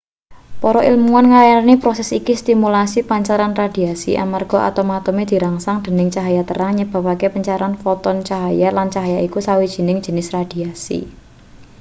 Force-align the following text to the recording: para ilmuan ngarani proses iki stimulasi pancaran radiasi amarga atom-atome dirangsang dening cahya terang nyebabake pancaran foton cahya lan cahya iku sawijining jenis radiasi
para 0.61 0.81
ilmuan 0.91 1.27
ngarani 1.31 1.75
proses 1.83 2.09
iki 2.19 2.33
stimulasi 2.41 2.99
pancaran 3.09 3.53
radiasi 3.61 4.11
amarga 4.23 4.57
atom-atome 4.69 5.23
dirangsang 5.31 5.77
dening 5.85 6.09
cahya 6.15 6.43
terang 6.49 6.71
nyebabake 6.77 7.25
pancaran 7.33 7.73
foton 7.81 8.17
cahya 8.29 8.69
lan 8.77 8.87
cahya 8.95 9.19
iku 9.27 9.39
sawijining 9.47 9.97
jenis 10.05 10.27
radiasi 10.37 10.99